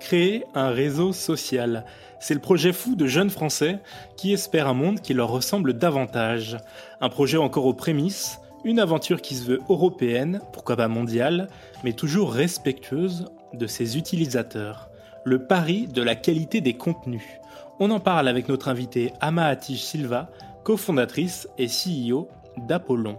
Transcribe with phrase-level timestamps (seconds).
[0.00, 1.84] Créer un réseau social.
[2.20, 3.78] C'est le projet fou de jeunes Français
[4.16, 6.56] qui espèrent un monde qui leur ressemble davantage.
[7.00, 11.48] Un projet encore aux prémices, une aventure qui se veut européenne, pourquoi pas mondiale,
[11.84, 14.90] mais toujours respectueuse de ses utilisateurs.
[15.24, 17.26] Le pari de la qualité des contenus.
[17.80, 20.30] On en parle avec notre invitée Ama Silva,
[20.64, 23.18] cofondatrice et CEO d'Apollon.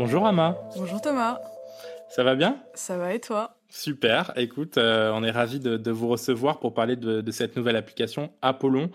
[0.00, 0.56] Bonjour Ama.
[0.78, 1.38] Bonjour Thomas.
[2.08, 2.56] Ça va bien?
[2.72, 3.58] Ça va et toi?
[3.68, 4.32] Super.
[4.36, 8.90] Écoute, euh, on est ravis de, vous recevoir pour parler de, cette nouvelle application Apollon,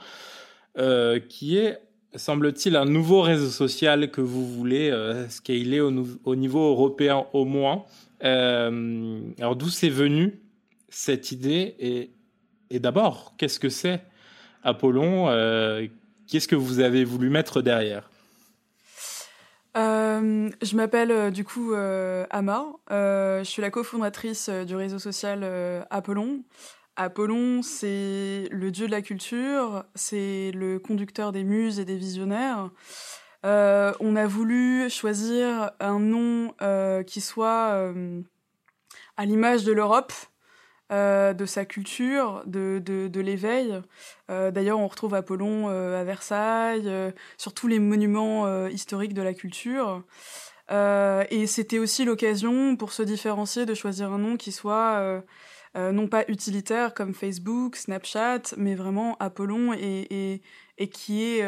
[0.79, 1.79] euh, qui est,
[2.15, 7.45] semble-t-il, un nouveau réseau social que vous voulez euh, scaler au, au, niveau européen au
[7.45, 7.83] moins.
[8.19, 10.39] alors d'où c'est venu
[10.89, 11.75] cette idée?
[11.77, 12.09] Et,
[12.71, 14.01] et d'abord, qu'est-ce que c'est
[14.63, 15.27] Apollon?
[16.27, 18.09] Qu'est-ce que vous avez voulu mettre derrière?
[19.77, 22.65] Euh, je m'appelle euh, du coup euh, Ama.
[22.89, 25.43] je suis la cofondatrice du réseau social
[25.89, 26.43] Apollon.
[26.97, 32.69] Apollon, c'est le dieu de la culture, c'est le conducteur des muses et des visionnaires.
[33.43, 36.53] on a voulu choisir un nom
[37.05, 37.91] qui soit
[39.17, 40.13] à l'image de l'Europe,
[40.91, 43.81] euh, de sa culture, de, de, l'éveil.
[44.29, 46.87] Euh, d'ailleurs, on retrouve Apollon euh, à Versailles,
[47.37, 50.03] sur tous les monuments historiques de la culture.
[50.69, 55.23] et c'était aussi l'occasion pour se différencier de choisir un nom qui soit
[55.75, 60.43] non pas utilitaire comme Facebook, Snapchat, mais vraiment Apollon et,
[60.77, 61.43] et, qui est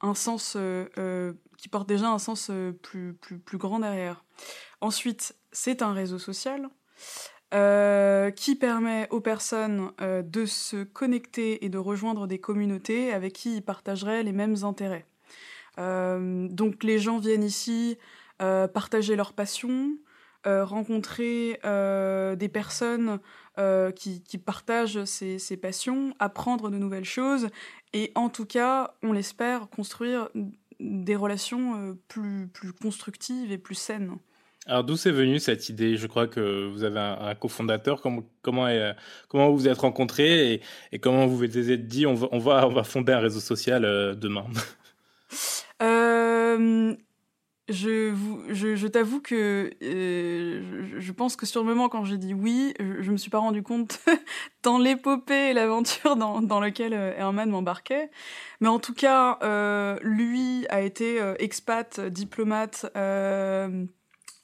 [0.00, 0.56] un sens,
[1.58, 2.50] qui porte déjà un sens
[2.82, 4.24] plus, plus, plus grand derrière.
[4.80, 6.70] Ensuite, c'est un réseau social.
[7.54, 13.32] Euh, qui permet aux personnes euh, de se connecter et de rejoindre des communautés avec
[13.32, 15.06] qui ils partageraient les mêmes intérêts.
[15.78, 17.96] Euh, donc les gens viennent ici
[18.38, 19.96] partager leurs passions,
[20.44, 23.18] rencontrer des personnes
[23.96, 27.48] qui, partagent ces, passions, apprendre de nouvelles choses
[27.94, 30.28] et en tout cas, on l'espère, construire
[30.78, 32.48] des relations plus
[32.80, 34.18] constructives et plus saines.
[34.68, 35.96] Alors d'où c'est venu cette idée?
[35.96, 38.02] Je crois que vous avez un, cofondateur.
[38.02, 38.68] Comment comment,
[39.28, 40.60] comment vous vous êtes rencontrés
[40.92, 43.40] et, comment vous vous êtes dit on va on va on va fonder un réseau
[43.40, 44.46] social euh, demain?
[45.80, 46.96] Euh,
[47.68, 48.12] je,
[48.48, 53.06] je, t'avoue que euh, je, pense que sur le moment, quand j'ai dit oui, je,
[53.06, 54.00] ne me suis pas rendu compte
[54.64, 58.10] dans l'épopée et l'aventure dans, dans lequel Herman m'embarquait.
[58.60, 59.38] Mais en tout cas,
[60.02, 62.90] lui a été expat, diplomate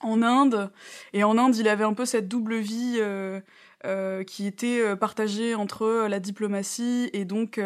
[0.05, 0.71] en Inde.
[1.13, 3.39] Et en Inde, il avait un peu cette double vie euh,
[3.85, 7.59] euh, qui était euh, partagée entre la diplomatie et donc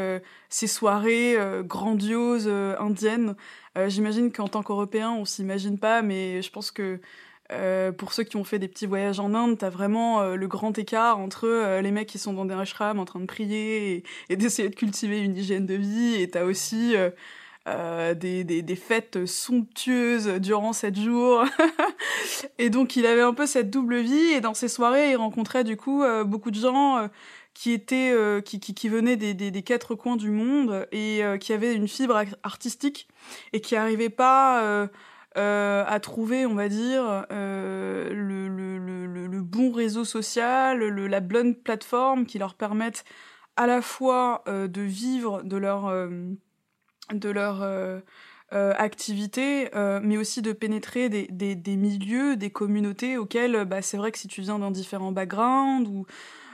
[0.49, 3.35] ces soirées grandioses indiennes.
[3.88, 6.99] J'imagine qu'en tant qu'Européen, on s'imagine pas, mais je pense que
[7.97, 11.17] pour ceux qui ont fait des petits voyages en Inde, t'as vraiment le grand écart
[11.17, 14.69] entre les mecs qui sont dans des ashrams en train de prier et, et d'essayer
[14.69, 16.95] de cultiver une hygiène de vie, et t'as aussi
[17.69, 21.44] euh, des, des, des, fêtes somptueuses durant sept jours.
[22.57, 25.63] et donc il avait un peu cette double vie et dans ces soirées il rencontrait
[25.63, 27.08] du coup euh, beaucoup de gens euh,
[27.53, 28.16] qui étaient
[28.46, 31.90] qui, qui, qui, venaient des, des, des, quatre coins du monde et qui avaient une
[31.90, 33.08] fibre artistique
[33.52, 34.88] et qui n'arrivaient pas
[35.35, 42.26] à trouver, on va dire, le, le, le, le, bon réseau social, la bonne plateforme
[42.26, 43.03] qui leur permette
[43.58, 45.91] à la fois de vivre de leur
[47.14, 48.00] de leur euh,
[48.53, 54.11] euh, activité, euh, mais aussi de pénétrer des, milieux, des communautés auxquelles, bah, c'est vrai
[54.11, 56.06] que si tu viens d'un différent background, ou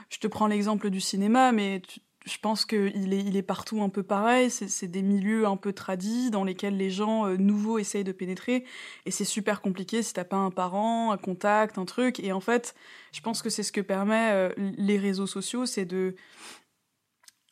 [0.10, 1.81] je te prends l'exemple du cinéma, mais
[2.25, 5.74] je pense qu'il est, il est partout un peu pareil, c'est des milieux un peu
[5.74, 8.66] tradis dans lesquels les gens nouveaux essayent de pénétrer,
[9.06, 12.40] et c'est super compliqué si t'as pas un parent, un contact, un truc, et en
[12.40, 12.74] fait,
[13.12, 16.16] je pense que c'est ce que permet les réseaux sociaux, c'est de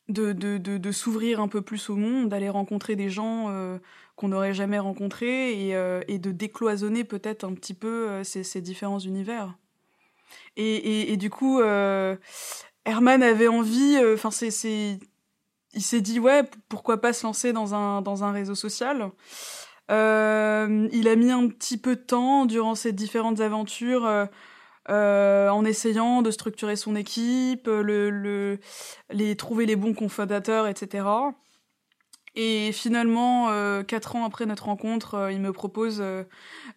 [0.10, 3.78] de, de, de, s'ouvrir un peu plus au monde, d'aller rencontrer des gens euh,
[4.16, 8.62] qu'on n'aurait jamais rencontrés et, euh, et, de décloisonner peut-être un petit peu euh, ces,
[8.62, 9.58] différents univers.
[10.58, 15.00] Et, du coup, Herman avait envie, enfin c'est,
[15.74, 19.12] il s'est dit ouais, pourquoi pas se lancer dans un dans un réseau social.
[19.90, 19.94] Il
[21.08, 24.28] a mis un petit peu de temps durant ces différentes aventures
[24.90, 28.60] euh, euh, en essayant de structurer son équipe, le,
[29.12, 31.04] les trouver les bons cofondateurs, etc.
[32.36, 36.24] Et finalement, euh, quatre ans après notre rencontre, euh, il me propose euh,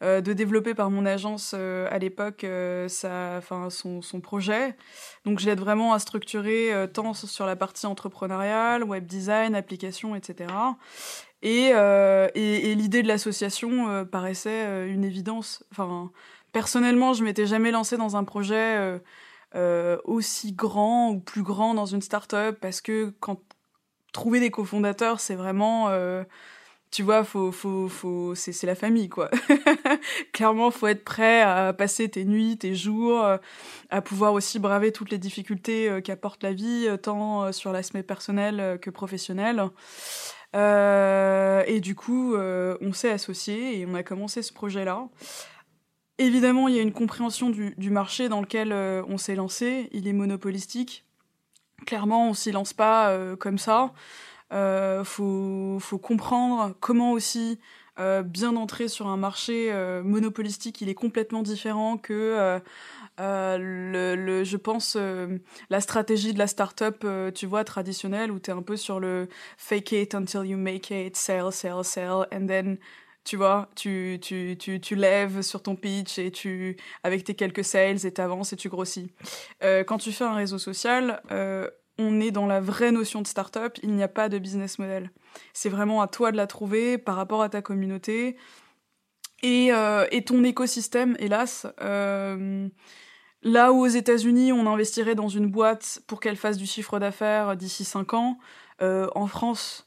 [0.02, 2.44] de développer par mon agence à l'époque
[2.88, 4.76] son, projet.
[5.24, 10.50] Donc, je l'aide vraiment à structurer tant sur la partie entrepreneuriale, web design, application, etc.
[11.42, 15.64] Et, et, et l'idée de l'association paraissait une évidence.
[15.70, 16.10] Enfin,
[16.56, 19.00] personnellement, je m'étais jamais lancée dans un projet
[20.04, 23.40] aussi grand ou plus grand dans une start-up parce que quand
[24.16, 26.24] trouver des cofondateurs, c'est vraiment, euh,
[26.90, 29.30] tu vois, faut, faut, faut, c'est, la famille, quoi.
[30.32, 33.36] Clairement, faut être prêt à passer tes nuits, tes jours, euh,
[33.90, 38.78] à pouvoir aussi braver toutes les difficultés euh, qu'apporte la vie, tant sur l'aspect personnel
[38.80, 39.68] que professionnel.
[40.54, 45.08] et du coup, on s'est associés et on a commencé ce projet-là.
[46.18, 49.88] Évidemment, il y a une compréhension du, marché dans lequel on s'est lancé.
[49.92, 51.04] Il est monopolistique.
[51.84, 53.92] Clairement, on s'y lance pas euh, comme ça.
[54.52, 57.58] Euh, faut, comprendre comment aussi
[57.98, 60.80] euh, bien entrer sur un marché euh, monopolistique.
[60.80, 62.60] Il est complètement différent que
[63.18, 64.96] le, je pense
[65.70, 69.28] la stratégie de la startup, tu vois, traditionnelle, où tu es un peu sur le
[69.56, 72.78] fake it until you make it, sell, sell, sell, and then
[73.26, 77.64] tu vois, tu, tu, tu, tu lèves sur ton pitch et tu, avec tes quelques
[77.64, 79.10] sales et t'avances et tu grossis.
[79.64, 81.68] Euh, quand tu fais un réseau social, euh,
[81.98, 85.10] on est dans la vraie notion de startup, il n'y a pas de business model.
[85.52, 88.36] C'est vraiment à toi de la trouver par rapport à ta communauté
[89.42, 91.66] et, euh, et ton écosystème, hélas.
[93.42, 97.56] Là où aux États-Unis, on investirait dans une boîte pour qu'elle fasse du chiffre d'affaires
[97.56, 98.38] d'ici 5 ans,
[98.80, 99.85] en France,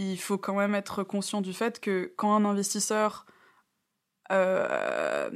[0.00, 3.26] il faut quand même être conscient du fait que quand un investisseur
[4.32, 5.30] euh,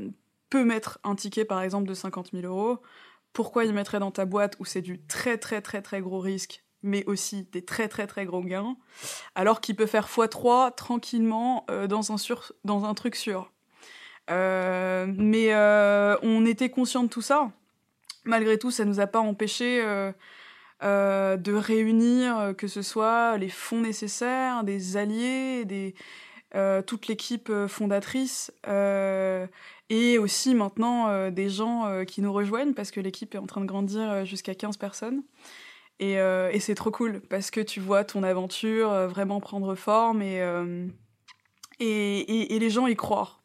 [0.49, 2.81] peut mettre un ticket, par exemple, de 50 000 euros,
[3.35, 6.65] pourquoi il mettrait dans ta boîte où c'est du très très très très gros risque,
[6.83, 8.77] mais aussi des très très très gros gains,
[9.35, 12.11] alors qu'il peut faire x3 tranquillement euh, dans,
[12.85, 13.53] un truc sûr.
[14.31, 15.55] Euh, mais
[16.23, 17.51] on était conscient de tout ça.
[18.25, 19.85] Malgré tout, ça nous a pas empêché
[20.83, 25.95] euh, de réunir euh, que ce soit les fonds nécessaires, des alliés,
[26.55, 28.53] euh, toute l'équipe fondatrice
[29.91, 33.67] et aussi maintenant des gens qui nous rejoignent parce que l'équipe est en train de
[33.67, 35.23] grandir jusqu'à 15 personnes.
[36.01, 36.17] Et,
[36.61, 40.39] c'est trop cool parce que tu vois ton aventure vraiment prendre forme et,
[41.81, 43.41] et, et, les gens y croient.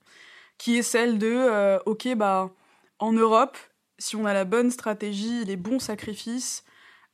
[0.57, 2.51] Qui est celle de, ok, bah,
[2.99, 3.57] en Europe,
[3.97, 6.63] si on a la bonne stratégie, les bons sacrifices,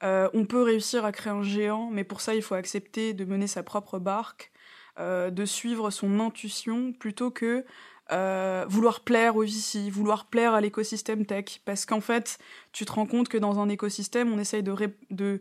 [0.03, 3.25] euh, on peut réussir à créer un géant, mais pour ça, il faut accepter de
[3.25, 4.51] mener sa propre barque,
[4.99, 7.65] euh, de suivre son intuition plutôt que
[8.11, 11.61] euh, vouloir plaire au VC, vouloir plaire à l'écosystème tech.
[11.65, 12.37] Parce qu'en fait,
[12.71, 15.39] tu te rends compte que dans un écosystème, on essaye de,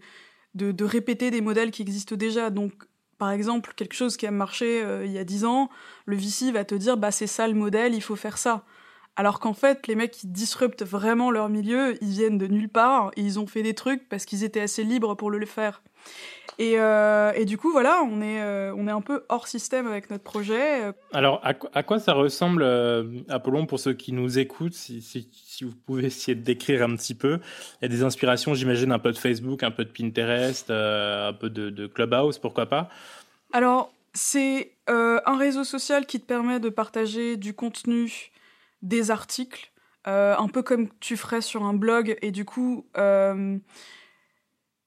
[0.55, 2.51] de, répéter des modèles qui existent déjà.
[2.51, 2.73] Donc,
[3.19, 5.69] par exemple, quelque chose qui a marché il y a 10 ans,
[6.07, 8.65] le VC va te dire, bah, c'est ça le modèle, il faut faire ça.
[9.17, 13.13] Alors qu'en fait, les mecs qui disruptent vraiment leur milieu, ils viennent de nulle part
[13.17, 15.83] et ils ont fait des trucs parce qu'ils étaient assez libres pour le faire.
[16.59, 19.87] Et, euh, et du coup, voilà, on est, euh, on est un peu hors système
[19.87, 20.93] avec notre projet.
[21.13, 25.65] Alors, à, quoi ça ressemble, euh, Apollon, pour ceux qui nous écoutent, si, si, si,
[25.65, 27.41] vous pouvez essayer de décrire un petit peu?
[27.81, 31.33] Il y a des inspirations, j'imagine, un peu de Facebook, un peu de Pinterest, un
[31.33, 32.89] peu de, de Clubhouse, pourquoi pas?
[33.53, 38.33] Alors, c'est un réseau social qui te permet de partager du contenu
[38.85, 39.73] des articles,
[40.07, 43.59] euh, un peu comme tu ferais sur un blog, et du coup, euh,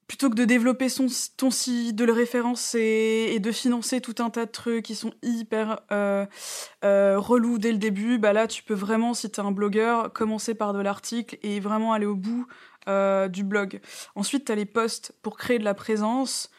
[0.08, 4.30] plutôt que de développer son, ton site, de le référencer et de financer tout un
[4.30, 6.26] tas de trucs qui sont hyper euh,
[6.84, 10.54] relous dès le début, bah là, tu peux vraiment, si tu es un blogueur, commencer
[10.54, 12.48] par de l'article et vraiment aller au bout
[13.30, 13.82] du blog.
[14.16, 16.50] Ensuite, tu as les posts pour créer de la présence.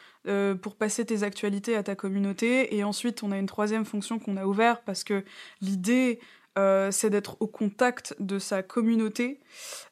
[0.61, 2.75] pour passer tes actualités à ta communauté.
[2.75, 5.23] Et ensuite, on a une troisième fonction qu'on a ouverte parce que
[5.59, 6.19] l'idée
[6.59, 9.39] euh, c'est d'être au contact de sa communauté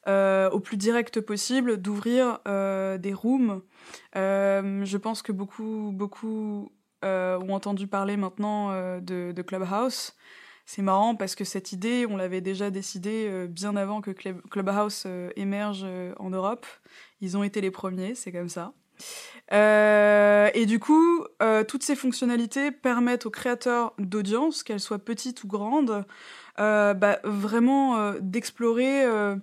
[0.06, 3.62] euh, au plus direct possible, d'ouvrir euh, des rooms.
[4.14, 6.70] je pense que beaucoup, beaucoup
[7.02, 10.12] ont entendu parler maintenant de, Clubhouse.
[10.66, 15.06] C'est marrant parce que cette idée, on l'avait déjà décidée bien avant que Clubhouse
[15.36, 15.86] émerge
[16.18, 16.66] en Europe.
[17.20, 18.72] Ils ont été les premiers, c'est comme ça.
[19.52, 21.24] et du coup,
[21.68, 26.04] toutes ces fonctionnalités permettent aux créateurs d'audience, qu'elles soient petites ou grandes,
[26.58, 29.36] bah, vraiment euh, d'explorer euh,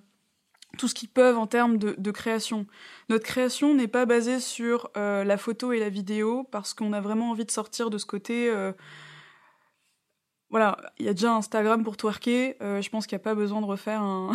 [0.76, 2.66] tout ce qu'ils peuvent en termes de, création.
[3.10, 7.02] Notre création n'est pas basée sur euh, la photo et la vidéo parce qu'on a
[7.02, 8.50] vraiment envie de sortir de ce côté.
[8.50, 8.72] Euh,
[10.50, 12.56] voilà, il y a déjà Instagram pour twerker.
[12.62, 14.32] Euh, je pense qu'il n'y a pas besoin de refaire un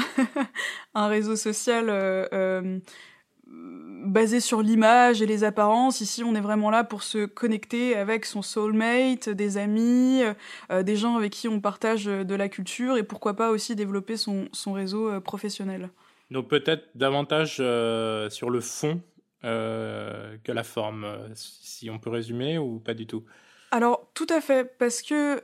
[0.95, 1.87] réseau social
[3.51, 6.01] basé sur l'image et les apparences.
[6.01, 10.23] Ici, on est vraiment là pour se connecter avec son soulmate, des amis,
[10.71, 14.49] des gens avec qui on partage de la culture et pourquoi pas aussi développer son,
[14.53, 15.91] son réseau professionnel.
[16.31, 19.01] Donc peut-être davantage euh, sur le fond
[19.45, 23.25] euh, que la forme, euh, si on peut résumer ou pas du tout.
[23.73, 25.43] Alors tout à fait, parce que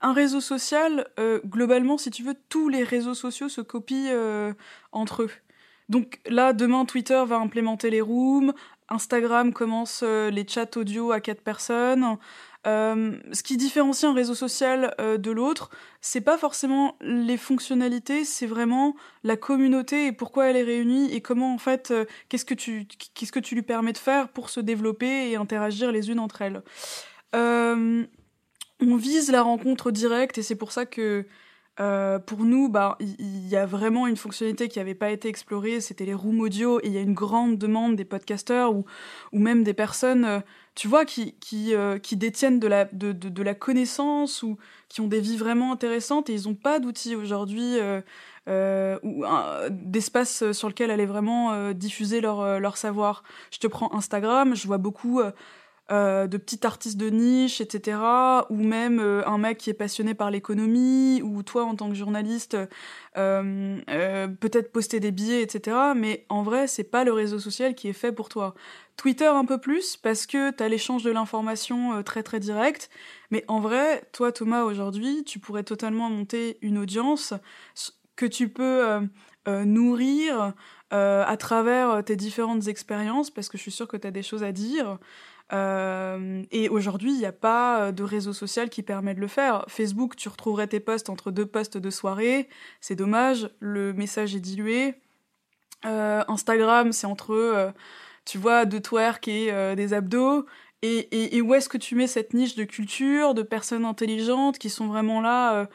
[0.00, 1.06] un réseau social,
[1.46, 4.54] globalement, si tu veux, tous les réseaux sociaux se copient
[4.92, 5.30] entre eux.
[5.88, 8.52] Donc là, demain, Twitter va implémenter les rooms,
[8.88, 12.18] Instagram commence les chats audio à quatre personnes.
[12.66, 15.68] Euh, ce qui différencie un réseau social euh, de l'autre,
[16.00, 21.20] c'est pas forcément les fonctionnalités, c'est vraiment la communauté et pourquoi elle est réunie et
[21.20, 25.36] comment en fait, euh, qu'est-ce que tu lui permets de faire pour se développer et
[25.36, 26.62] interagir les unes entre elles.
[27.34, 31.26] on vise la rencontre directe et c'est pour ça que
[31.76, 36.04] pour nous, bah, il y, a vraiment une fonctionnalité qui n'avait pas été explorée, c'était
[36.04, 38.84] les rooms audio, et il y a une grande demande des podcasteurs ou,
[39.32, 40.42] ou même des personnes
[40.74, 45.00] tu vois, qui, qui, euh, qui détiennent de la, de, de, la connaissance ou qui
[45.00, 48.00] ont des vies vraiment intéressantes et ils n'ont pas d'outils aujourd'hui euh,
[48.48, 49.24] euh, ou
[49.70, 53.22] d'espace sur lequel aller vraiment diffuser leur, leur savoir.
[53.52, 55.20] Je te prends Instagram, je vois beaucoup
[55.92, 57.98] euh, de petits artistes de niche, etc.
[58.48, 61.94] Ou même euh, un mec qui est passionné par l'économie, ou toi en tant que
[61.94, 62.56] journaliste,
[63.18, 63.76] euh,
[64.40, 65.92] peut-être poster des billets, etc.
[65.94, 68.54] Mais en vrai, c'est pas le réseau social qui est fait pour toi.
[68.96, 72.88] Twitter un peu plus, parce que t'as l'échange de l'information très très direct.
[73.30, 77.34] Mais en vrai, toi Thomas, aujourd'hui, tu pourrais totalement monter une audience
[78.16, 79.00] que tu peux
[79.46, 80.54] nourrir
[80.90, 84.44] à travers tes différentes expériences, parce que je suis sûre que tu as des choses
[84.44, 84.98] à dire.
[85.52, 89.64] Euh, et aujourd'hui, il n'y a pas de réseau social qui permet de le faire.
[89.68, 92.48] Facebook, tu retrouverais tes posts entre deux posts de soirée.
[92.80, 94.94] C'est dommage, le message est dilué.
[95.84, 97.70] Euh, Instagram, c'est entre, euh,
[98.24, 100.46] tu vois, deux twerk et des abdos.
[100.82, 104.86] Et, où est-ce que tu mets cette niche de culture, de personnes intelligentes qui sont
[104.86, 105.68] vraiment là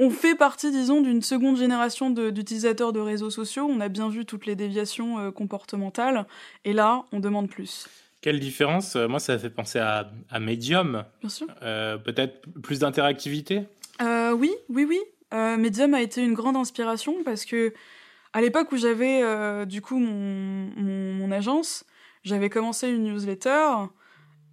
[0.00, 3.66] on fait partie, disons, d'une seconde génération d'utilisateurs de, réseaux sociaux.
[3.70, 6.26] On a bien vu toutes les déviations comportementales.
[6.66, 7.86] Et là, on demande plus.
[8.20, 10.10] Quelle différence euh, Moi, ça fait penser à,
[10.40, 11.04] Medium.
[11.20, 11.46] Bien sûr.
[11.62, 13.62] Euh, peut-être plus d'interactivité?
[14.02, 15.00] Euh, Oui, oui, oui.
[15.30, 17.74] Medium a été une grande inspiration parce que
[18.32, 21.84] à l'époque où j'avais du coup mon, agence,
[22.24, 23.74] j'avais commencé une newsletter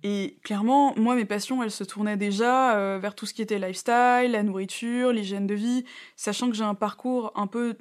[0.03, 4.31] et clairement, moi, mes passions, elles se tournaient déjà vers tout ce qui était lifestyle,
[4.31, 5.85] la nourriture, l'hygiène de vie,
[6.17, 7.77] sachant que j'ai un parcours un peu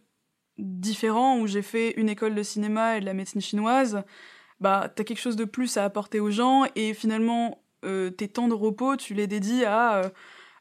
[0.56, 4.04] différent où j'ai fait une école de cinéma et de la médecine chinoise
[4.60, 8.28] bah, tu as quelque chose de plus à apporter aux gens et finalement, euh, tes
[8.28, 10.08] temps de repos, tu les dédies à euh,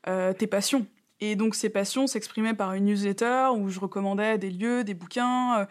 [0.08, 0.86] euh, tes passions.
[1.20, 5.68] Et donc ces passions s'exprimaient par une newsletter où je recommandais des lieux, des bouquins,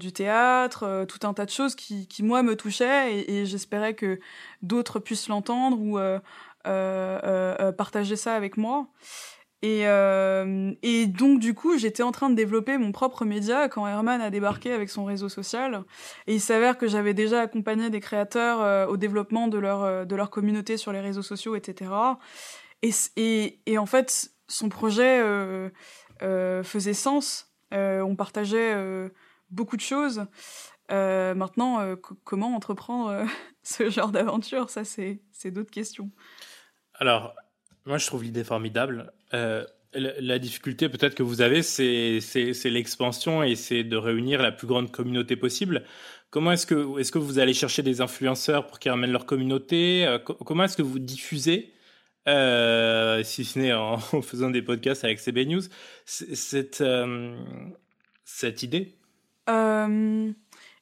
[0.00, 4.18] du théâtre, tout un tas de choses qui, qui moi, me touchaient et, j'espérais que
[4.62, 6.00] d'autres puissent l'entendre ou
[6.64, 8.88] partager ça avec moi.
[9.62, 13.86] Et, euh, et, donc, du coup, j'étais en train de développer mon propre média quand
[13.86, 15.84] Herman a débarqué avec son réseau social.
[16.26, 20.04] Et il s'avère que j'avais déjà accompagné des créateurs euh, au développement de leur, euh,
[20.04, 21.90] de leur communauté sur les réseaux sociaux, etc.
[22.82, 25.22] Et, et, et en fait, son projet
[26.62, 27.50] faisait sens.
[27.72, 29.10] on partageait
[29.50, 30.26] beaucoup de choses.
[30.90, 33.24] maintenant, comment entreprendre
[33.62, 34.68] ce genre d'aventure?
[34.68, 36.10] Ça, c'est d'autres questions.
[36.94, 37.34] Alors,
[37.86, 39.12] moi, je trouve l'idée formidable.
[39.32, 39.64] Euh,
[39.94, 42.20] la, difficulté peut-être que vous avez, c'est
[42.64, 45.84] l'expansion et c'est de réunir la plus grande communauté possible.
[46.30, 50.04] Comment est-ce que, vous allez chercher des influenceurs pour qu'ils ramènent leur communauté?
[50.04, 51.72] Euh, Comment est-ce que vous diffusez,
[52.28, 55.62] euh, si ce n'est en, faisant des podcasts avec CB News,
[56.04, 56.82] cette
[58.62, 58.98] idée?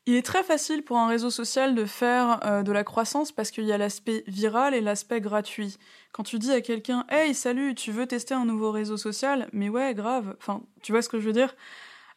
[0.06, 3.50] Il est très facile pour un réseau social de faire euh, de la croissance parce
[3.50, 5.78] qu'il y a l'aspect viral et l'aspect gratuit.
[6.12, 9.49] Quand tu dis à quelqu'un Hey, salut, tu veux tester un nouveau réseau social?
[9.52, 10.37] Mais ouais, grave.
[10.38, 11.54] Enfin, tu vois ce que je veux dire?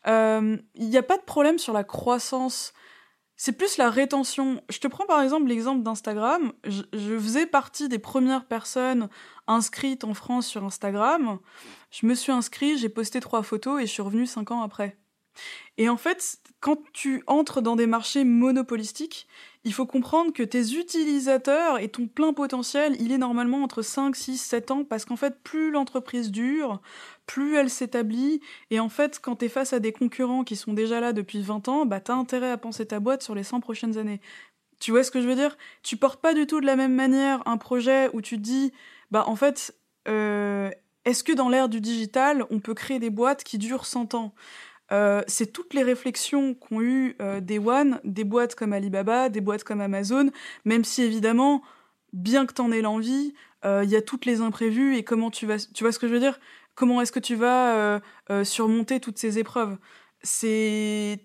[0.08, 2.74] Euh, Il n'y a pas de problème sur la croissance.
[3.38, 4.62] C'est plus la rétention.
[4.70, 6.52] Je te prends par exemple l'exemple d'Instagram.
[6.66, 9.10] Je, je, faisais partie des premières personnes
[9.48, 11.40] inscrites en France sur Instagram.
[11.92, 14.98] Je me suis inscrit, j'ai posté trois photos et je suis revenu cinq ans après.
[15.78, 19.28] Et en fait, quand tu entres dans des marchés monopolistiques,
[19.64, 24.16] il faut comprendre que tes utilisateurs et ton plein potentiel, il est normalement entre 5,
[24.16, 26.82] 6, 7 ans, parce qu'en fait, plus l'entreprise dure,
[27.26, 28.42] plus elle s'établit.
[28.72, 31.42] Et en fait, quand tu es face à des concurrents qui sont déjà là depuis
[31.42, 34.22] 20 ans, bah, tu as intérêt à penser ta boîte sur les 100 prochaines années.
[34.80, 35.58] Tu vois ce que je veux dire?
[35.84, 38.72] Tu portes pas du tout de la même manière un projet où tu te dis,
[39.12, 39.76] bah en fait,
[40.08, 40.70] euh,
[41.06, 44.34] est-ce que dans l'ère du digital, on peut créer des boîtes qui durent 100 ans?
[44.92, 49.42] Euh, c'est toutes les réflexions qu'ont eu euh, des One, des boîtes comme Alibaba, des
[49.42, 50.32] boîtes comme Amazon,
[50.66, 51.62] même si évidemment,
[52.14, 53.34] bien que t'en aies l'envie,
[53.66, 56.14] il y a toutes les imprévus et comment tu vas, tu vois ce que je
[56.14, 56.40] veux dire?
[56.74, 58.00] Comment est-ce que tu vas
[58.46, 59.78] surmonter toutes ces épreuves?
[60.22, 61.20] C'est,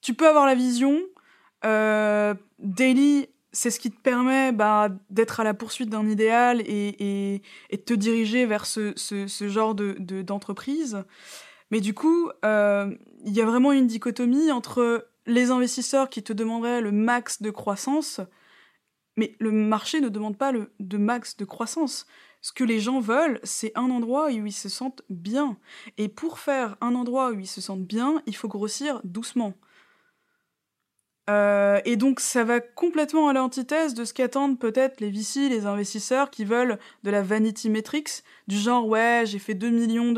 [0.00, 1.00] tu peux avoir la vision.
[1.64, 7.42] Daily c'est ce qui te permet bah, d'être à la poursuite d'un idéal et, et,
[7.70, 11.02] et, te diriger vers ce, ce, ce genre de, d'entreprise.
[11.70, 16.32] Mais du coup, euh, il y a vraiment une dichotomie entre les investisseurs qui te
[16.32, 18.20] demanderaient le max de croissance,
[19.16, 22.06] mais le marché ne demande pas le de max de croissance.
[22.42, 25.58] Ce que les gens veulent, c'est un endroit où ils se sentent bien.
[25.98, 29.54] Et pour faire un endroit où ils se sentent bien, il faut grossir doucement.
[31.30, 35.64] Euh, et donc ça va complètement à l'antithèse de ce qu'attendent peut-être les VC, les
[35.66, 40.12] investisseurs qui veulent de la vanity metrics, du genre ouais j'ai fait 2 millions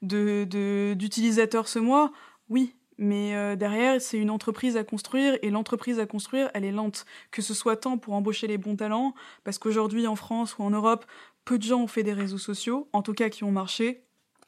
[0.00, 2.10] d'utilisateurs ce mois.
[2.48, 6.72] Oui, mais euh, derrière c'est une entreprise à construire et l'entreprise à construire elle est
[6.72, 7.04] lente.
[7.32, 10.70] Que ce soit tant pour embaucher les bons talents, parce qu'aujourd'hui en France ou en
[10.70, 11.04] Europe,
[11.44, 14.04] peu de gens ont fait des réseaux sociaux, en tout cas qui ont marché.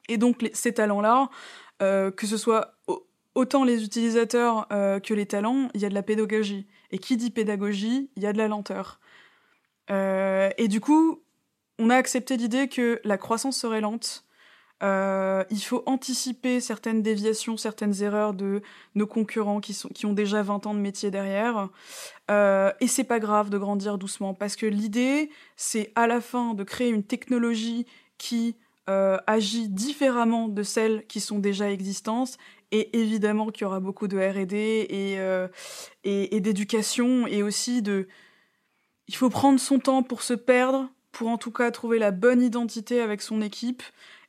[0.08, 1.28] Et donc ces talents-là,
[1.82, 2.78] euh, que ce soit
[3.38, 6.66] autant les utilisateurs euh, que les talents, il y a de la pédagogie.
[6.90, 8.98] Et qui dit pédagogie, il y a de la lenteur.
[9.90, 11.22] Euh, et du coup,
[11.78, 14.24] on a accepté l'idée que la croissance serait lente.
[14.82, 18.60] Euh, il faut anticiper certaines déviations, certaines erreurs de
[18.96, 21.68] nos concurrents qui, sont, qui ont déjà 20 ans de métier derrière.
[22.28, 26.64] et c'est pas grave de grandir doucement parce que l'idée, c'est à la fin de
[26.64, 27.86] créer une technologie
[28.18, 32.38] qui agit différemment de celles qui sont déjà existantes
[32.70, 35.48] et évidemment qu'il y aura beaucoup de R&D euh,
[36.04, 38.08] et, et, d'éducation et aussi de...
[39.08, 42.42] Il faut prendre son temps pour se perdre, pour en tout cas trouver la bonne
[42.42, 43.82] identité avec son équipe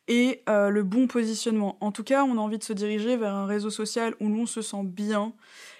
[0.07, 1.77] et euh, le bon positionnement.
[1.81, 4.45] En tout cas, on a envie de se diriger vers un réseau social où l'on
[4.45, 5.33] se sent bien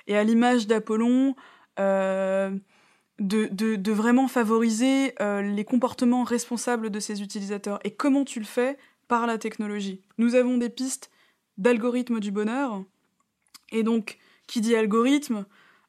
[0.07, 1.35] et à l'image d'Apollon,
[1.79, 2.51] euh,
[3.19, 7.79] de, de, de, vraiment favoriser les comportements responsables de ses utilisateurs.
[7.83, 8.77] Et comment tu le fais?
[9.07, 10.03] Par la technologie.
[10.19, 11.09] Nous avons des pistes
[11.59, 12.83] d'algorithme du bonheur.
[13.71, 14.17] Et donc,
[14.47, 15.45] qui dit algorithme,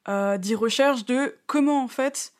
[0.07, 2.33] euh, dit recherche de comment en fait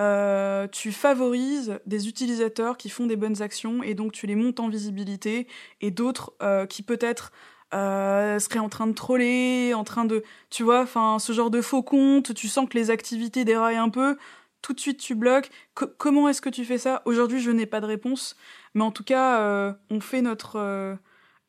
[0.00, 4.58] euh, tu favorises des utilisateurs qui font des bonnes actions et donc tu les montes
[4.58, 5.46] en visibilité
[5.80, 7.32] et d'autres euh, qui peut-être
[7.72, 11.82] seraient en train de troller, en train de, tu vois, enfin ce genre de faux
[11.82, 14.16] comptes, tu sens que les activités déraillent un peu,
[14.62, 15.50] tout de suite tu bloques.
[15.74, 17.02] comment est-ce que tu fais ça?
[17.04, 18.36] Aujourd'hui je n'ai pas de réponse,
[18.74, 20.94] mais en tout cas on fait notre euh,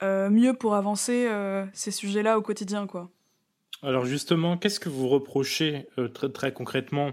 [0.02, 3.10] mieux pour avancer euh, ces sujets-là au quotidien, quoi.
[3.84, 7.12] Alors justement, qu'est-ce que vous reprochez euh, très, concrètement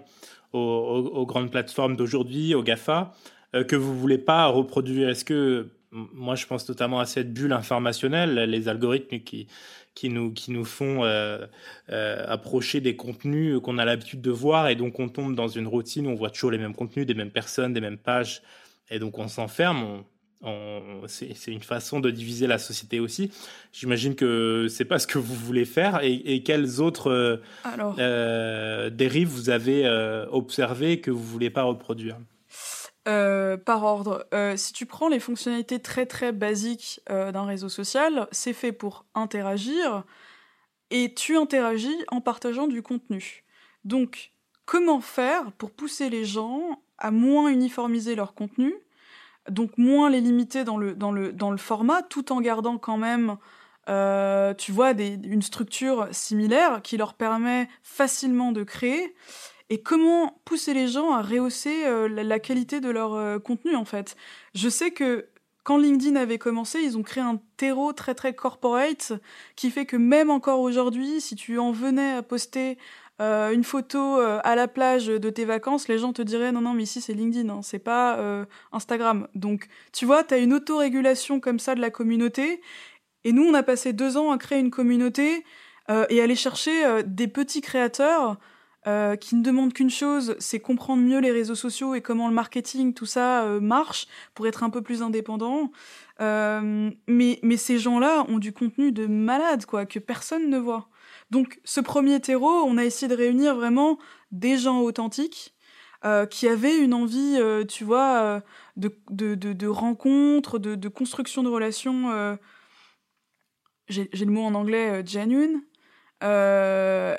[0.53, 3.15] aux, grandes plateformes d'aujourd'hui, aux GAFA,
[3.69, 5.09] que vous voulez pas reproduire?
[5.09, 9.49] Est-ce que, moi je pense notamment à cette bulle informationnelle, les algorithmes qui,
[10.05, 11.05] nous, qui nous font
[11.89, 16.07] approcher des contenus qu'on a l'habitude de voir et donc on tombe dans une routine
[16.07, 18.43] où on voit toujours les mêmes contenus, des mêmes personnes, des mêmes pages
[18.91, 20.05] et donc on s'enferme,
[21.07, 23.31] c'est une façon de diviser la société aussi.
[23.73, 26.01] J'imagine que c'est pas ce que vous voulez faire.
[26.03, 27.37] Et, quelles autres euh,
[27.99, 32.19] euh, dérives vous avez euh, observées que vous voulez pas reproduire?
[33.05, 34.27] Par ordre,
[34.57, 40.05] si tu prends les fonctionnalités très très basiques d'un réseau social, c'est fait pour interagir
[40.91, 43.45] et tu interagis en partageant du contenu.
[43.85, 44.33] Donc,
[44.67, 48.73] comment faire pour pousser les gens à moins uniformiser leur contenu
[49.51, 52.97] donc moins les limiter dans le, dans le, dans le format, tout en gardant quand
[52.97, 53.37] même,
[53.89, 59.15] euh, tu vois, une structure similaire qui leur permet facilement de créer.
[59.71, 63.85] Et comment pousser les gens à rehausser euh, la, qualité de leur euh, contenu, en
[63.85, 64.17] fait?
[64.55, 65.29] Je sais que
[65.65, 69.13] quand LinkedIn avait commencé, ils ont créé un terreau très très corporate
[69.55, 72.79] qui fait que même encore aujourd'hui, si tu en venais à poster
[73.21, 76.63] euh, une photo euh, à la plage de tes vacances, les gens te diraient non,
[76.63, 79.29] non, mais ici c'est LinkedIn, hein, c'est pas euh, Instagram.
[79.35, 82.61] Donc, tu vois, tu as une autorégulation comme ça de la communauté.
[83.25, 85.45] Et nous, on a passé deux ans à créer une communauté
[86.09, 88.39] et aller chercher des petits créateurs
[89.21, 92.95] qui ne demandent qu'une chose, c'est comprendre mieux les réseaux sociaux et comment le marketing,
[92.95, 95.71] tout ça marche pour être un peu plus indépendant.
[97.09, 100.89] Mais, mais ces gens-là ont du contenu de malade, quoi, que personne ne voit.
[101.31, 103.99] Donc ce premier terreau, on a essayé de réunir vraiment
[104.33, 105.55] des gens authentiques
[106.05, 108.41] euh, qui avaient une envie, euh, tu vois, euh,
[108.77, 112.39] de, de, de, rencontres, de, construction de relations
[113.89, 115.63] j'ai le mot en anglais genuine.
[116.23, 117.19] Et,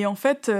[0.00, 0.52] et, en fait,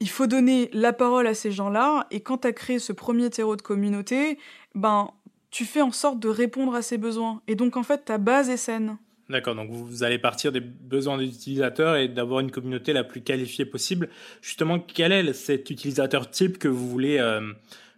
[0.00, 2.06] il faut donner la parole à ces gens-là.
[2.10, 4.38] Et quand tu as créé ce premier terreau de communauté,
[4.74, 5.10] ben,
[5.50, 7.42] tu fais en sorte de répondre à ces besoins.
[7.46, 8.96] Et donc, en fait, ta base est saine.
[9.28, 13.20] D'accord, donc vous allez partir des besoins des utilisateurs et d'avoir une communauté la plus
[13.20, 14.08] qualifiée possible.
[14.42, 17.52] Justement, quel est cet utilisateur type que vous voulez, euh,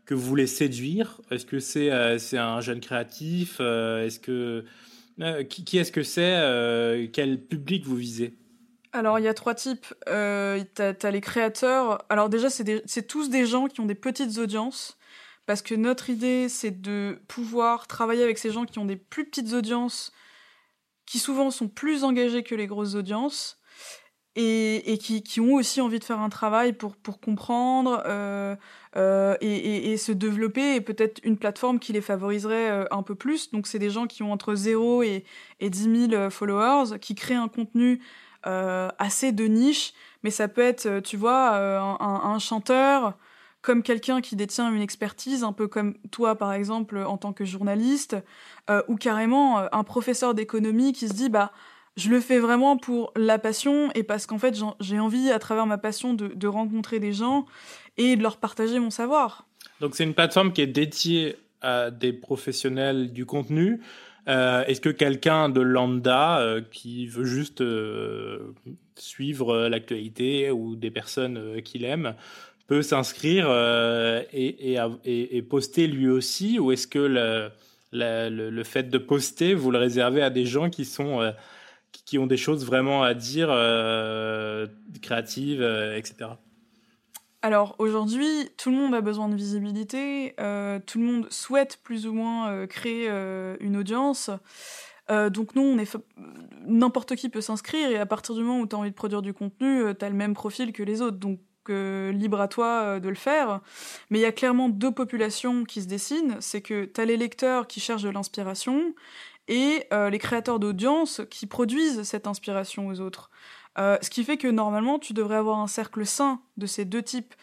[0.04, 1.22] que vous voulez séduire?
[1.30, 4.64] Est-ce que c'est euh, c'est un jeune créatif euh, Est-ce que
[5.48, 8.34] qui, qui est-ce que c'est Quel public vous visez?
[8.92, 9.86] Alors, il y a trois types.
[10.08, 12.04] Euh, tu as, les créateurs.
[12.10, 14.98] Alors déjà, c'est tous des gens qui ont des petites audiences.
[15.46, 19.24] Parce que notre idée, c'est de pouvoir travailler avec ces gens qui ont des plus
[19.24, 20.12] petites audiences
[21.06, 23.60] qui souvent sont plus engagés que les grosses audiences
[24.34, 28.56] et, qui, ont aussi envie de faire un travail pour, comprendre euh,
[28.96, 33.50] euh, et, se développer et peut-être une plateforme qui les favoriserait euh, un peu plus.
[33.50, 35.24] Donc c'est des gens qui ont entre 0 et,
[35.60, 38.00] et 10 000 followers, qui créent un contenu
[38.44, 39.92] assez de niche,
[40.24, 41.56] mais ça peut être, tu vois,
[42.00, 43.16] un, chanteur
[43.62, 47.44] comme quelqu'un qui détient une expertise, un peu comme toi par exemple en tant que
[47.44, 48.16] journaliste,
[48.68, 51.52] euh, ou carrément euh, un professeur d'économie qui se dit bah
[51.96, 55.66] je le fais vraiment pour la passion et parce qu'en fait j'ai envie à travers
[55.66, 57.46] ma passion de, rencontrer des gens
[57.96, 59.46] et de leur partager mon savoir.
[59.80, 63.80] Donc c'est une plateforme qui est dédiée à des professionnels du contenu.
[64.28, 67.62] Euh, Est-ce que quelqu'un de lambda qui veut juste
[68.96, 72.14] suivre l'actualité ou des personnes qu'il aime
[72.66, 73.50] peut s'inscrire
[74.32, 77.50] et, et, et, poster lui aussi ou est-ce que le,
[77.92, 81.32] le, fait de poster, vous le réservez à des gens qui sont euh,
[82.06, 84.66] qui ont des choses vraiment à dire, euh,
[85.02, 86.30] créatives, euh, etc.
[87.42, 90.34] Alors aujourd'hui, tout le monde a besoin de visibilité,
[90.86, 93.08] tout le monde souhaite plus ou moins créer
[93.58, 94.30] une audience.
[95.08, 95.76] donc nous,
[96.64, 99.22] n'importe qui peut s'inscrire et à partir du moment où tu as envie de produire
[99.22, 101.16] du contenu, tu as le même profil que les autres.
[101.16, 103.60] Donc libre à toi euh, de le faire.
[104.10, 106.36] Mais il y a clairement deux populations qui se dessinent.
[106.40, 108.94] C'est que tu as les lecteurs qui cherchent de l'inspiration
[109.48, 113.30] et euh, les créateurs d'audience qui produisent cette inspiration aux autres.
[113.78, 117.02] Euh, ce qui fait que normalement, tu devrais avoir un cercle sain de ces deux
[117.02, 117.34] types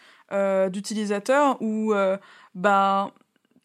[0.68, 1.92] d'utilisateurs où
[2.54, 3.12] bah,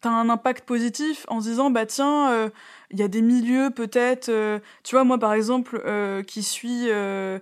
[0.02, 2.50] tu as un impact positif en se disant, bah tiens,
[2.90, 6.88] il y a des milieux peut-être, euh, tu vois, moi par exemple, euh, qui suis
[6.88, 7.38] euh,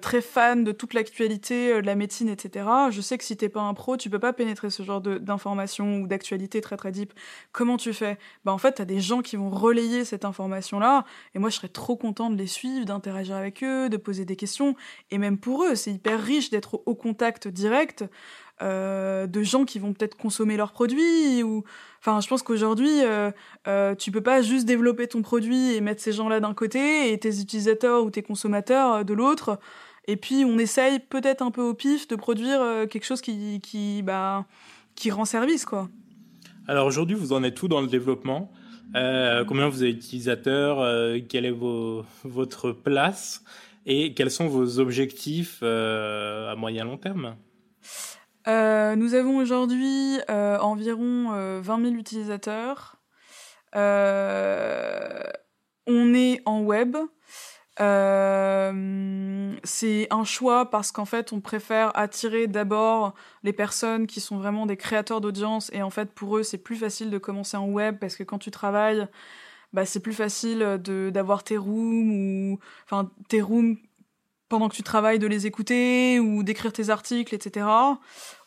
[0.00, 2.66] très fan de toute l'actualité de la médecine, etc.
[2.90, 6.00] Je sais que si t'es pas un pro, tu peux pas pénétrer ce genre d'informations
[6.00, 7.12] ou d'actualité très très deep.
[7.52, 8.18] Comment tu fais?
[8.44, 11.68] Bah en fait, t'as des gens qui vont relayer cette information-là, et moi je serais
[11.68, 14.74] trop content de les suivre, d'interagir avec eux, de poser des questions,
[15.10, 18.04] et même pour eux, c'est hyper riche d'être au contact direct.
[18.60, 21.64] De gens qui vont peut-être consommer leurs produits ou
[22.00, 23.30] enfin je pense qu'aujourd'hui euh,
[23.68, 27.18] euh, tu peux pas juste développer ton produit et mettre ces gens-là d'un côté et
[27.18, 29.58] tes utilisateurs ou tes consommateurs euh, de l'autre.
[30.06, 33.60] Et puis on essaye peut-être un peu au pif de produire euh, quelque chose qui,
[33.60, 34.46] qui, bah,
[34.94, 35.64] qui rend service.
[35.64, 35.88] quoi.
[36.66, 38.50] Alors aujourd'hui, vous en êtes tout dans le développement?
[38.96, 40.78] Euh, combien vous avez d'utilisateurs?
[41.28, 43.44] Quelle est vos, votre place?
[43.86, 47.36] Et quels sont vos objectifs à moyen long terme?
[48.46, 53.00] Nous avons aujourd'hui environ 20 000 utilisateurs.
[53.76, 55.22] Euh,
[55.86, 56.96] on est en web.
[57.80, 64.38] Euh, c'est un choix parce qu'en fait, on préfère attirer d'abord les personnes qui sont
[64.38, 67.68] vraiment des créateurs d'audience et en fait, pour eux, c'est plus facile de commencer en
[67.68, 69.06] web parce que quand tu travailles,
[69.72, 70.80] bah, c'est plus facile
[71.12, 73.76] d'avoir tes rooms ou enfin tes rooms
[74.50, 77.66] pendant que tu travailles de les écouter ou d'écrire tes articles, etc.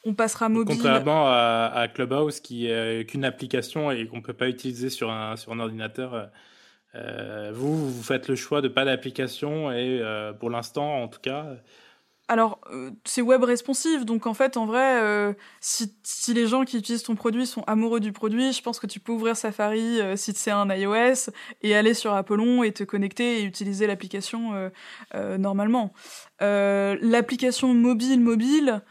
[0.05, 0.75] On passera mobile.
[0.75, 5.37] Contrairement à, Clubhouse, qui est qu'une application et qu'on ne peut pas utiliser sur un,
[5.37, 6.25] sur un ordinateur, euh,
[6.95, 11.21] euh, vous, vous faites le choix de pas d'application et euh, pour l'instant, en tout
[11.21, 11.47] cas,
[12.29, 16.63] alors, euh, c'est web responsive, donc en fait, en vrai, euh, si, si, les gens
[16.63, 19.99] qui utilisent ton produit sont amoureux du produit, je pense que tu peux ouvrir Safari
[19.99, 21.31] euh, si c'est un iOS
[21.63, 24.71] et aller sur Apollon et te connecter et utiliser l'application
[25.37, 25.93] normalement.
[26.39, 28.81] L'application mobile mobile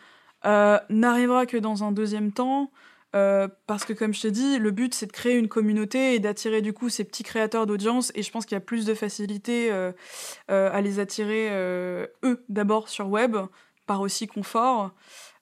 [0.45, 2.71] n'arrivera que dans un deuxième temps.
[3.14, 6.18] Euh, parce que comme je t'ai dit, le but c'est de créer une communauté et
[6.18, 8.11] d'attirer du coup ces petits créateurs d'audience.
[8.14, 9.92] Et je pense qu'il y a plus de facilité euh,
[10.51, 13.37] euh, à les attirer eux d'abord sur web
[13.87, 14.92] par aussi confort.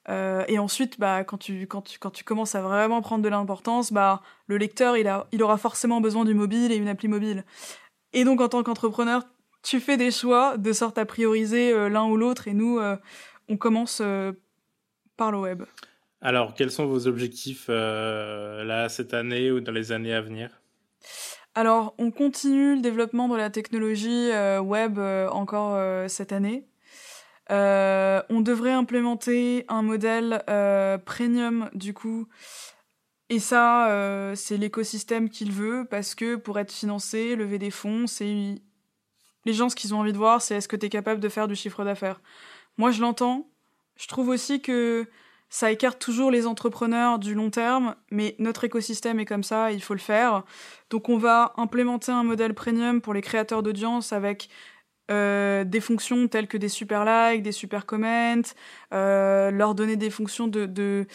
[0.09, 3.93] Et ensuite bah quand tu quand tu quand tu commences à vraiment prendre de l'importance
[3.93, 7.45] bah le lecteur il a il aura forcément besoin du mobile et une appli mobile.
[8.11, 9.23] Et donc en tant qu'entrepreneur
[9.63, 12.47] tu fais des choix de sorte à prioriser l'un ou l'autre.
[12.47, 12.81] Et nous
[13.47, 14.01] on commence
[15.15, 15.63] par le web.
[16.21, 20.61] Alors, quels sont vos objectifs euh, là cette année ou dans les années à venir?
[21.55, 24.29] Alors, on continue le développement de la technologie
[24.61, 26.65] web encore cette année.
[27.49, 30.43] on devrait implémenter un modèle
[31.05, 32.27] premium du coup
[33.29, 38.61] et ça, c'est l'écosystème qu'il veut, parce que pour être financé, lever des fonds, c'est
[39.45, 41.29] les gens, ce qu'ils ont envie de voir, c'est est-ce que tu es capable de
[41.29, 42.21] faire du chiffre d'affaires?
[42.77, 43.49] Moi, je l'entends.
[43.95, 45.07] Je trouve aussi que
[45.51, 49.83] ça écarte toujours les entrepreneurs du long terme, mais notre écosystème est comme ça, il
[49.83, 50.43] faut le faire.
[50.89, 54.47] Donc on va implémenter un modèle premium pour les créateurs d'audience avec
[55.11, 58.43] euh, des fonctions telles que des super likes, des super comments,
[58.93, 61.05] euh, leur donner des fonctions de,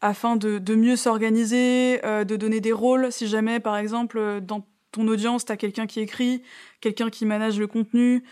[0.00, 4.66] afin de, de mieux s'organiser, euh, de donner des rôles si jamais par exemple dans
[4.90, 6.42] ton audience, tu as quelqu'un qui écrit,
[6.80, 8.24] quelqu'un qui manage le contenu,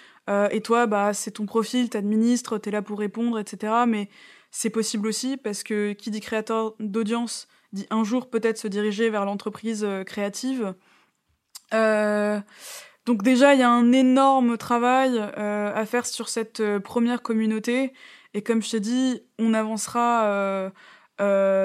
[0.53, 3.73] et toi, bah, c'est ton profil, t'administres, t'es là pour répondre, etc.
[3.89, 4.09] Mais
[4.51, 9.11] c'est possible aussi parce que qui dit créateur d'audience dit un jour peut-être se diriger
[9.11, 10.75] vers l'entreprise euh, créative.
[11.73, 12.41] Euh,
[13.07, 17.93] donc déjà, il y a un énorme travail à faire sur cette première communauté.
[18.35, 20.71] Et comme je t'ai dit, on avancera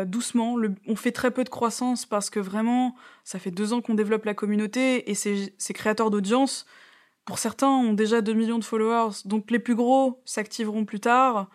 [0.05, 0.55] doucement.
[0.87, 4.25] on fait très peu de croissance parce que vraiment, ça fait deux ans qu'on développe
[4.25, 6.65] la communauté et ces, ces créateurs d'audience,
[7.25, 9.13] pour certains, ont déjà 2 millions de followers.
[9.25, 11.49] Donc les plus gros s'activeront plus tard.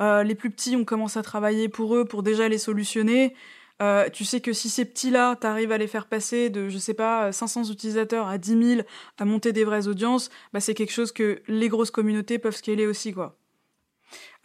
[0.00, 3.34] Euh, les plus petits, on commence à travailler pour eux pour déjà les solutionner.
[3.82, 6.94] Euh, tu sais que si ces petits-là, t'arrives à les faire passer de, je sais
[6.94, 8.82] pas, 500 utilisateurs à 10 000,
[9.18, 12.86] à monter des vraies audiences, bah c'est quelque chose que les grosses communautés peuvent scaler
[12.86, 13.36] aussi, quoi.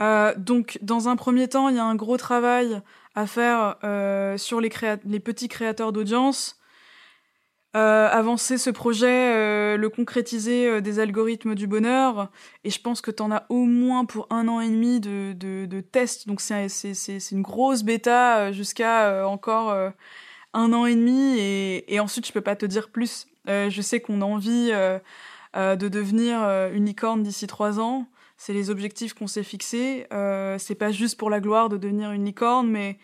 [0.01, 2.81] Euh, donc, dans un premier temps, il y a un gros travail
[3.15, 3.77] à faire
[4.37, 4.69] sur les,
[5.03, 6.58] les petits créateurs d'audience.
[7.75, 12.31] Euh, avancer ce projet, euh, le concrétiser euh, des algorithmes du bonheur.
[12.63, 15.33] Et je pense que tu en as au moins pour un an et demi de,
[15.33, 16.27] de, de tests.
[16.27, 16.67] Donc c'est
[17.31, 19.71] une grosse bêta jusqu'à encore
[20.53, 21.37] un an et demi.
[21.37, 23.27] Et, et, ensuite, je peux pas te dire plus.
[23.45, 26.41] je sais qu'on a envie de devenir
[26.73, 28.07] une licorne d'ici trois ans.
[28.37, 30.07] C'est les objectifs qu'on s'est fixés.
[30.57, 32.97] c'est pas juste pour la gloire de devenir une licorne, mais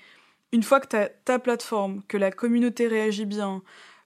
[0.52, 3.62] une fois que tu ta plateforme, que la communauté réagit bien,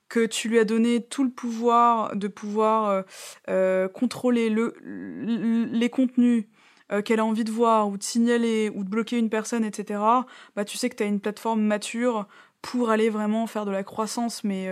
[0.10, 3.02] que tu lui as donné tout le pouvoir de pouvoir euh,
[3.50, 4.74] euh, contrôler le,
[5.72, 6.46] les contenus
[6.92, 10.02] euh, qu'elle a envie de voir ou de signaler ou de bloquer une personne, etc.,
[10.56, 12.28] bah, tu sais que tu as une plateforme mature
[12.62, 14.68] pour aller vraiment faire de la croissance, mais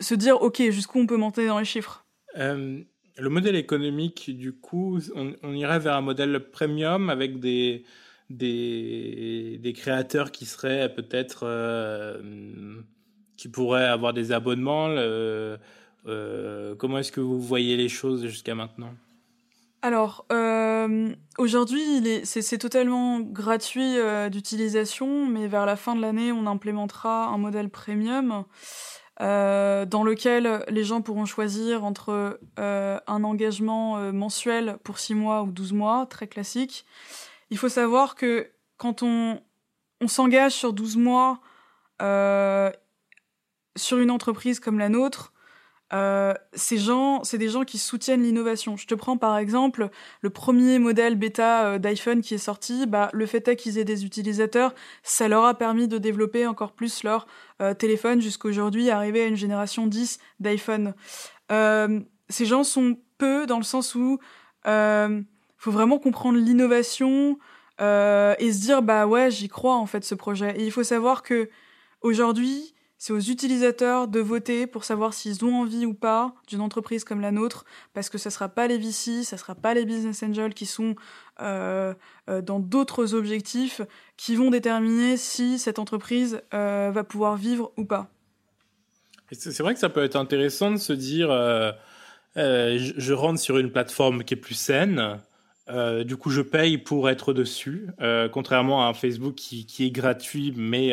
[0.00, 2.04] se dire, OK, jusqu'où on peut monter dans les chiffres?
[2.34, 7.84] Le modèle économique, du coup, on, irait vers un modèle premium avec des,
[8.30, 11.46] des créateurs qui seraient peut-être
[13.42, 14.86] qui pourraient avoir des abonnements.
[14.88, 15.56] Euh,
[16.76, 18.94] comment est-ce que vous voyez les choses jusqu'à maintenant?
[19.82, 21.82] Alors, euh, aujourd'hui,
[22.22, 27.68] c'est totalement gratuit euh, d'utilisation, mais vers la fin de l'année, on implémentera un modèle
[27.68, 28.44] premium
[29.18, 35.72] dans lequel les gens pourront choisir entre un engagement mensuel pour 6 mois ou 12
[35.72, 36.86] mois, très classique.
[37.50, 39.40] Il faut savoir que quand on,
[40.00, 41.40] on s'engage sur 12 mois,
[43.76, 45.32] sur une entreprise comme la nôtre,
[45.92, 48.76] euh, ces gens, c'est des gens qui soutiennent l'innovation.
[48.76, 49.90] Je te prends par exemple
[50.22, 52.86] le premier modèle bêta euh, d'iPhone qui est sorti.
[52.86, 57.02] Bah, le fait qu'ils aient des utilisateurs, ça leur a permis de développer encore plus
[57.02, 57.26] leur
[57.60, 60.94] euh, téléphone jusqu'aujourd'hui, arriver à une génération 10 d'iPhone.
[61.50, 64.18] ces gens sont peu dans le sens où
[64.64, 67.38] faut vraiment comprendre l'innovation
[67.78, 70.58] et se dire bah ouais j'y crois en fait ce projet.
[70.58, 71.50] Et il faut savoir que
[72.00, 77.02] aujourd'hui c'est aux utilisateurs de voter pour savoir s'ils ont envie ou pas d'une entreprise
[77.02, 80.22] comme la nôtre, parce que ne sera pas les VC, ne sera pas les business
[80.22, 80.94] angels qui sont
[81.40, 81.94] euh,
[82.30, 83.80] euh, dans d'autres objectifs
[84.16, 88.08] qui vont déterminer si cette entreprise euh, va pouvoir vivre ou pas.
[89.32, 91.30] C'est vrai que ça peut être intéressant de se dire,
[92.36, 95.18] je, rentre sur une plateforme qui est plus saine.
[96.04, 97.88] du coup, je paye pour être dessus,
[98.32, 100.92] contrairement à un Facebook qui est gratuit, mais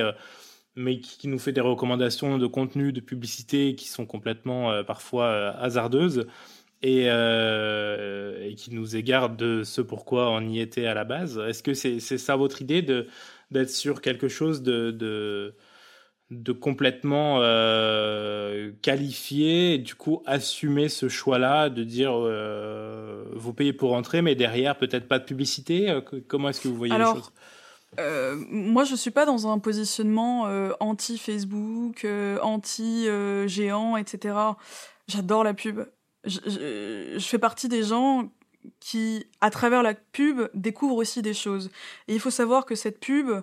[0.79, 5.25] mais qui, nous fait des recommandations de contenu, de publicité qui sont complètement euh, parfois
[5.25, 6.25] euh, hasardeuses
[6.81, 11.37] et, euh, et, qui nous égarent de ce pourquoi on y était à la base.
[11.37, 15.53] Est-ce que c'est ça votre idée d'être sur quelque chose de, de,
[16.31, 17.39] de complètement
[18.81, 22.13] qualifié et du coup assumer ce choix-là de dire
[23.33, 26.97] vous payez pour entrer mais derrière peut-être pas de publicité Comment est-ce que vous voyez
[26.97, 27.33] les choses?
[27.97, 34.35] Euh, moi, je suis pas dans un positionnement euh, anti-Facebook, euh, anti-géant, etc.
[35.07, 35.81] J'adore la pub.
[36.25, 38.29] Je, fais partie des gens
[38.79, 41.71] qui, à travers la pub, découvrent aussi des choses.
[42.07, 43.41] Et il faut savoir que cette pub,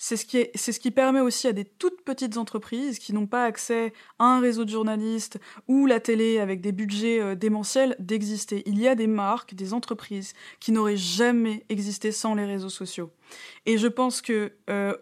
[0.00, 4.26] c'est ce, qui permet aussi à des toutes petites entreprises qui n'ont pas accès à
[4.26, 8.62] un réseau de journalistes ou la télé avec des budgets euh, démentiels d'exister.
[8.66, 13.10] Il y a des marques, des entreprises qui n'auraient jamais existé sans les réseaux sociaux.
[13.66, 14.96] Et je pense que euh,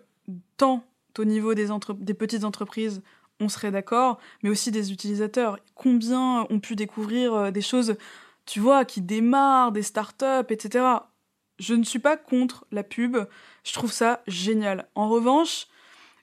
[0.56, 0.82] tant
[1.18, 3.02] au niveau des, des petites entreprises,
[3.38, 5.58] on serait d'accord, mais aussi des utilisateurs.
[5.74, 7.96] Combien ont pu découvrir euh, des choses,
[8.46, 10.84] tu vois, qui démarrent, des startups, etc.
[11.58, 13.16] Je ne suis pas contre la pub,
[13.64, 14.88] je trouve ça génial.
[14.94, 15.66] En revanche,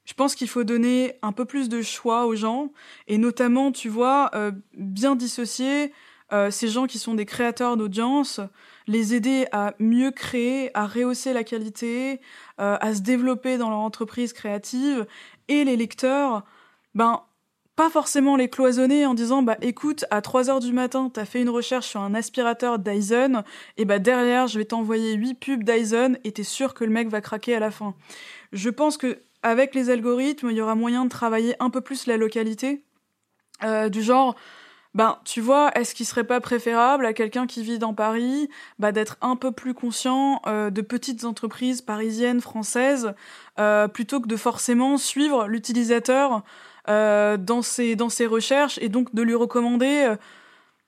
[0.06, 2.72] je pense qu'il faut donner un peu plus de choix aux gens,
[3.08, 5.94] et notamment, tu vois, euh, bien dissocier
[6.34, 8.40] euh, ces gens qui sont des créateurs d'audience,
[8.88, 12.20] les aider à mieux créer, à rehausser la qualité,
[12.60, 15.06] euh, à se développer dans leur entreprise créative,
[15.48, 16.44] et les lecteurs,
[16.96, 17.22] ben,
[17.76, 21.42] pas forcément les cloisonner en disant bah écoute à 3 heures du matin t'as fait
[21.42, 23.44] une recherche sur un aspirateur Dyson
[23.78, 27.10] et bah derrière je vais t'envoyer 8 pubs Dyson et t'es sûr que le mec
[27.10, 27.96] va craquer à la fin.
[28.52, 32.06] Je pense que avec les algorithmes il y aura moyen de travailler un peu plus
[32.06, 32.84] la localité
[33.64, 34.36] euh, du genre
[34.94, 38.92] ben tu vois est-ce qu'il serait pas préférable à quelqu'un qui vit dans Paris bah
[38.92, 43.16] d'être un peu plus conscient euh, de petites entreprises parisiennes françaises
[43.60, 46.44] euh, plutôt que de forcément suivre l'utilisateur
[46.90, 50.16] euh, dans ses dans ses recherches et donc de lui recommander euh,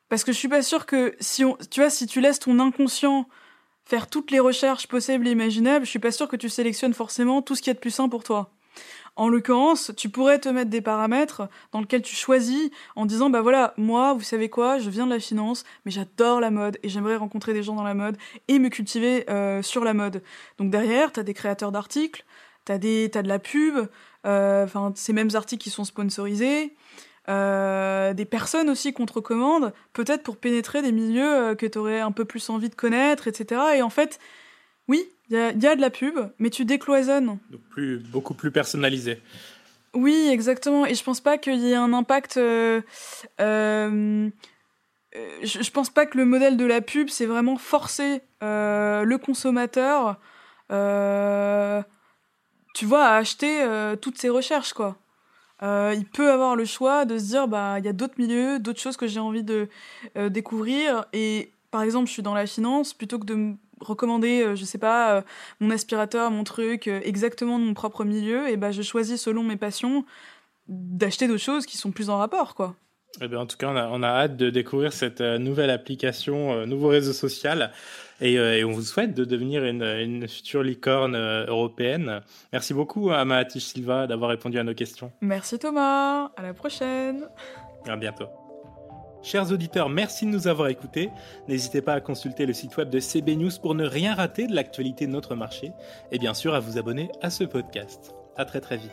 [0.09, 2.59] parce que je suis pas sûre que si on tu vois si tu laisses ton
[2.59, 3.27] inconscient
[3.85, 7.41] faire toutes les recherches possibles et imaginables, je suis pas sûre que tu sélectionnes forcément
[7.41, 8.51] tout ce qui est de plus sain pour toi.
[9.17, 13.41] En l'occurrence, tu pourrais te mettre des paramètres dans lesquels tu choisis en disant bah
[13.41, 16.89] voilà, moi, vous savez quoi, je viens de la finance, mais j'adore la mode et
[16.89, 18.17] j'aimerais rencontrer des gens dans la mode
[18.49, 20.21] et me cultiver euh, sur la mode.
[20.57, 22.25] Donc derrière, tu as des créateurs d'articles,
[22.65, 23.87] t'as des t'as de la pub,
[24.25, 26.75] euh, enfin ces mêmes articles qui sont sponsorisés,
[27.27, 31.77] euh, des personnes aussi qu'on te recommande, peut-être pour pénétrer des milieux euh, que tu
[31.77, 33.61] aurais un peu plus envie de connaître, etc.
[33.75, 34.19] Et en fait,
[34.87, 37.39] oui, il y a, y a, de la pub, mais tu décloisonnes.
[37.49, 39.21] Donc plus, beaucoup plus personnalisé.
[39.95, 40.85] Oui, exactement.
[40.85, 42.37] Et je pense pas qu'il y ait un impact.
[42.37, 42.81] Euh,
[43.39, 44.29] je,
[45.43, 50.19] je, pense pas que le modèle de la pub, c'est vraiment forcer le consommateur
[52.75, 54.97] tu vois, à acheter euh, toutes ces recherches, quoi.
[55.63, 58.59] Euh, il peut avoir le choix de se dire, bah, il y a d'autres milieux,
[58.59, 59.69] d'autres choses que j'ai envie de
[60.17, 61.05] euh, découvrir.
[61.13, 64.77] Et par exemple, je suis dans la finance, plutôt que de me recommander, je sais
[64.77, 65.23] pas,
[65.61, 69.57] mon aspirateur, mon truc, exactement de mon propre milieu, et bah, je choisis selon mes
[69.57, 70.05] passions
[70.67, 72.75] d'acheter d'autres choses qui sont plus en rapport, quoi.
[73.21, 77.13] Eh bien, en tout cas, on a hâte de découvrir cette nouvelle application, nouveau réseau
[77.13, 77.71] social.
[78.21, 82.21] Et, euh, et, on vous souhaite de devenir une, une future licorne euh, européenne.
[82.53, 85.11] Merci beaucoup à Mahathish Silva d'avoir répondu à nos questions.
[85.21, 87.27] Merci Thomas, à la prochaine.
[87.87, 88.27] À bientôt.
[89.21, 91.09] Chers auditeurs, merci de nous avoir écoutés.
[91.47, 94.53] N'hésitez pas à consulter le site web de CB News pour ne rien rater de
[94.53, 95.71] l'actualité de notre marché
[96.11, 98.13] et bien sûr à vous abonner à ce podcast.
[98.37, 98.91] À très très vite.